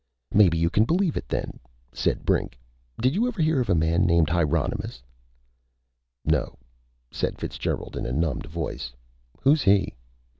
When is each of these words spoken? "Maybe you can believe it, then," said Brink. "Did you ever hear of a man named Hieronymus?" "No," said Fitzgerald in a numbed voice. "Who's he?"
"Maybe 0.33 0.57
you 0.57 0.71
can 0.71 0.85
believe 0.85 1.15
it, 1.15 1.29
then," 1.29 1.59
said 1.93 2.25
Brink. 2.25 2.57
"Did 2.99 3.13
you 3.13 3.27
ever 3.27 3.39
hear 3.39 3.61
of 3.61 3.69
a 3.69 3.75
man 3.75 4.03
named 4.07 4.31
Hieronymus?" 4.31 5.03
"No," 6.25 6.57
said 7.11 7.37
Fitzgerald 7.37 7.95
in 7.95 8.07
a 8.07 8.11
numbed 8.11 8.47
voice. 8.47 8.91
"Who's 9.43 9.61
he?" 9.61 9.93